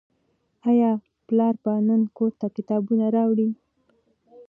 آیا 0.69 0.91
پلار 1.27 1.55
به 1.63 1.73
نن 1.87 2.01
کور 2.17 2.31
ته 2.39 2.47
کتابونه 2.55 3.05
راوړي؟ 3.15 3.49